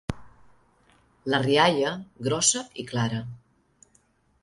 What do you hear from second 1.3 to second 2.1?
La rialla,